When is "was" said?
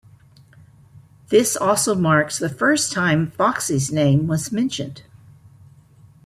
4.25-4.51